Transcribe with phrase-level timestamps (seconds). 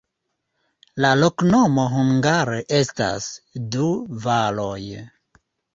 [1.05, 3.31] La loknomo hungare estas:
[3.77, 3.95] du
[4.27, 4.85] valoj.